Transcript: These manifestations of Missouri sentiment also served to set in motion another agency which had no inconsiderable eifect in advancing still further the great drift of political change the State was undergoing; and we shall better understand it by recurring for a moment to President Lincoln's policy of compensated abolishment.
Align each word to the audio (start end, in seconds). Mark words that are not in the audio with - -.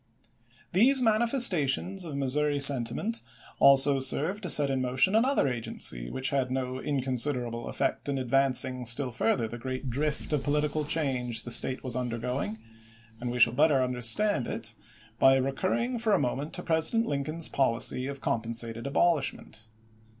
These 0.73 0.99
manifestations 0.99 2.05
of 2.05 2.15
Missouri 2.17 2.59
sentiment 2.59 3.21
also 3.59 3.99
served 3.99 4.41
to 4.41 4.49
set 4.49 4.71
in 4.71 4.81
motion 4.81 5.13
another 5.13 5.47
agency 5.47 6.09
which 6.09 6.31
had 6.31 6.49
no 6.49 6.79
inconsiderable 6.79 7.65
eifect 7.67 8.09
in 8.09 8.17
advancing 8.17 8.83
still 8.85 9.11
further 9.11 9.47
the 9.47 9.59
great 9.59 9.91
drift 9.91 10.33
of 10.33 10.41
political 10.41 10.85
change 10.85 11.43
the 11.43 11.51
State 11.51 11.83
was 11.83 11.95
undergoing; 11.95 12.57
and 13.19 13.29
we 13.29 13.37
shall 13.39 13.53
better 13.53 13.83
understand 13.83 14.47
it 14.47 14.73
by 15.19 15.35
recurring 15.35 15.99
for 15.99 16.13
a 16.13 16.19
moment 16.19 16.53
to 16.53 16.63
President 16.63 17.05
Lincoln's 17.05 17.47
policy 17.47 18.07
of 18.07 18.21
compensated 18.21 18.87
abolishment. 18.87 19.67